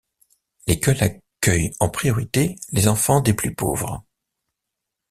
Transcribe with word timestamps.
L’école 0.65 0.97
accueille 1.03 1.73
en 1.79 1.87
priorité 1.87 2.55
les 2.71 2.87
enfants 2.87 3.21
des 3.21 3.35
plus 3.35 3.53
pauvres. 3.53 4.03